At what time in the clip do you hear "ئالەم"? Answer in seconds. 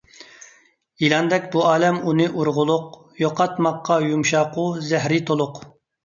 1.71-1.99